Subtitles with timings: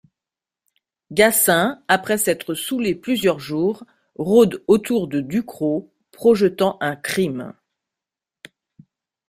[1.11, 3.85] Gassin, après s'être saoulé plusieurs jours,
[4.15, 7.53] rôde autour de Ducrau, projetant un crime.